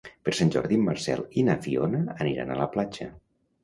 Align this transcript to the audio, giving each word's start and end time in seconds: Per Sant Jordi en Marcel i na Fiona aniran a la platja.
Per 0.27 0.31
Sant 0.37 0.53
Jordi 0.55 0.79
en 0.81 0.87
Marcel 0.87 1.23
i 1.43 1.45
na 1.51 1.59
Fiona 1.69 2.03
aniran 2.19 2.51
a 2.51 2.61
la 2.65 2.71
platja. 2.77 3.13